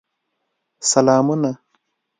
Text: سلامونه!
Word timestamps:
سلامونه! 0.91 1.51